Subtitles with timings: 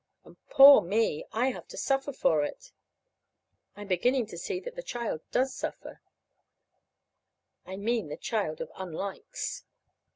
[0.25, 2.71] And poor me I have to suffer for it.
[3.75, 6.01] I'm beginning to see that the child does suffer
[7.67, 9.63] I mean the child of unlikes.